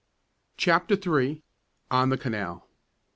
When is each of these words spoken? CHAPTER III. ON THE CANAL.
CHAPTER 0.57 0.95
III. 0.95 1.43
ON 1.91 2.09
THE 2.09 2.17
CANAL. 2.17 2.65